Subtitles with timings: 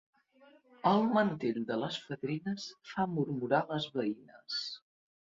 [0.91, 4.57] El mantell de les fadrines fa murmurar les veïnes.